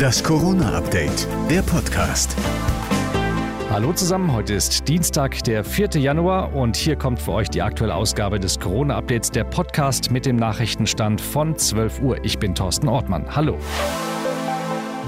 [0.00, 2.34] Das Corona-Update, der Podcast.
[3.68, 5.90] Hallo zusammen, heute ist Dienstag, der 4.
[6.00, 10.36] Januar und hier kommt für euch die aktuelle Ausgabe des Corona-Updates, der Podcast mit dem
[10.36, 12.24] Nachrichtenstand von 12 Uhr.
[12.24, 13.36] Ich bin Thorsten Ortmann.
[13.36, 13.58] Hallo.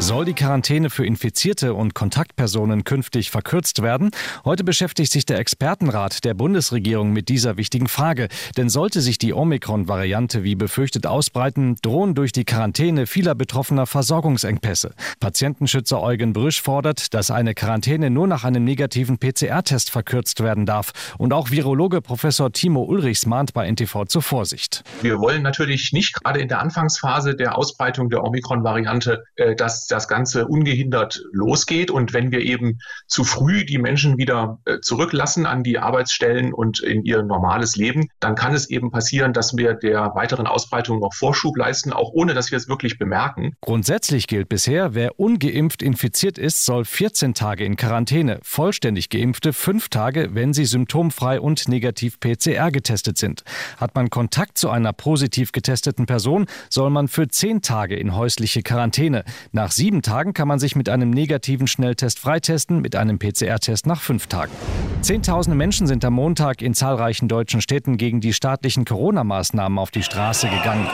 [0.03, 4.11] Soll die Quarantäne für Infizierte und Kontaktpersonen künftig verkürzt werden?
[4.45, 8.27] Heute beschäftigt sich der Expertenrat der Bundesregierung mit dieser wichtigen Frage.
[8.57, 14.93] Denn sollte sich die Omikron-Variante wie befürchtet ausbreiten, drohen durch die Quarantäne vieler Betroffener Versorgungsengpässe.
[15.21, 21.15] Patientenschützer Eugen Brüsch fordert, dass eine Quarantäne nur nach einem negativen PCR-Test verkürzt werden darf.
[21.17, 24.83] Und auch Virologe Professor Timo Ulrichs mahnt bei NTV zur Vorsicht.
[25.01, 30.09] Wir wollen natürlich nicht gerade in der Anfangsphase der Ausbreitung der Omikron-Variante, äh, dass das
[30.09, 31.91] Ganze ungehindert losgeht.
[31.91, 36.81] Und wenn wir eben zu früh die Menschen wieder äh, zurücklassen an die Arbeitsstellen und
[36.81, 41.15] in ihr normales Leben, dann kann es eben passieren, dass wir der weiteren Ausbreitung noch
[41.15, 43.55] Vorschub leisten, auch ohne dass wir es wirklich bemerken.
[43.61, 49.89] Grundsätzlich gilt bisher, wer ungeimpft infiziert ist, soll 14 Tage in Quarantäne, vollständig geimpfte fünf
[49.89, 53.45] Tage, wenn sie symptomfrei und negativ PCR getestet sind.
[53.77, 58.63] Hat man Kontakt zu einer positiv getesteten Person, soll man für zehn Tage in häusliche
[58.63, 59.25] Quarantäne.
[59.51, 63.87] Nach nach sieben Tagen kann man sich mit einem negativen Schnelltest freitesten, mit einem PCR-Test
[63.87, 64.53] nach fünf Tagen.
[65.01, 70.03] Zehntausende Menschen sind am Montag in zahlreichen deutschen Städten gegen die staatlichen Corona-Maßnahmen auf die
[70.03, 70.87] Straße gegangen.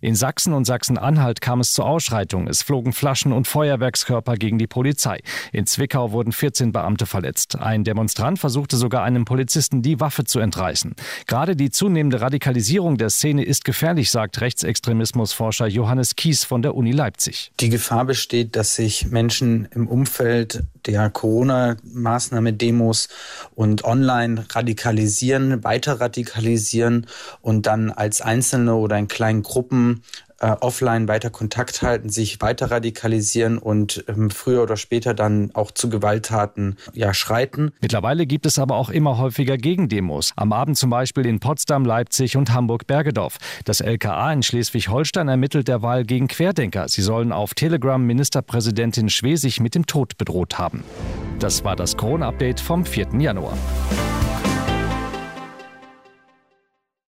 [0.00, 2.46] In Sachsen und Sachsen-Anhalt kam es zur Ausschreitung.
[2.46, 5.20] Es flogen Flaschen und Feuerwerkskörper gegen die Polizei.
[5.52, 7.58] In Zwickau wurden 14 Beamte verletzt.
[7.58, 10.94] Ein Demonstrant versuchte sogar einem Polizisten die Waffe zu entreißen.
[11.26, 16.92] Gerade die zunehmende Radikalisierung der Szene ist gefährlich, sagt Rechtsextremismusforscher Johannes Kies von der Uni
[16.92, 17.52] Leipzig.
[17.60, 23.08] Die Gefahr besteht, dass sich Menschen im Umfeld der Corona-Maßnahme, Demos
[23.54, 27.06] und online radikalisieren, weiter radikalisieren
[27.40, 29.87] und dann als Einzelne oder in kleinen Gruppen
[30.40, 35.70] äh, offline weiter Kontakt halten, sich weiter radikalisieren und ähm, früher oder später dann auch
[35.70, 37.72] zu Gewalttaten ja, schreiten.
[37.80, 40.32] Mittlerweile gibt es aber auch immer häufiger Gegendemos.
[40.36, 43.38] Am Abend zum Beispiel in Potsdam, Leipzig und Hamburg-Bergedorf.
[43.64, 46.88] Das LKA in Schleswig-Holstein ermittelt derweil gegen Querdenker.
[46.88, 50.84] Sie sollen auf Telegram Ministerpräsidentin Schwesig mit dem Tod bedroht haben.
[51.40, 53.08] Das war das Corona-Update vom 4.
[53.18, 53.56] Januar.